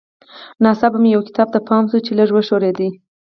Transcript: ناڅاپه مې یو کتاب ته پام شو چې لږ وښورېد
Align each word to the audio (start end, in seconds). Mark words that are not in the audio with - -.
ناڅاپه 0.63 0.97
مې 1.01 1.09
یو 1.11 1.21
کتاب 1.27 1.47
ته 1.53 1.59
پام 1.67 1.83
شو 1.91 1.99
چې 2.05 2.11
لږ 2.19 2.29
وښورېد 2.33 2.77